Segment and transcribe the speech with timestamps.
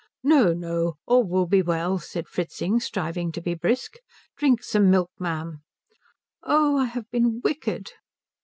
[0.23, 3.97] "No, no all will be well," said Fritzing, striving to be brisk.
[4.35, 5.61] "Drink some milk, ma'am."
[6.41, 7.91] "Oh, I have been wicked."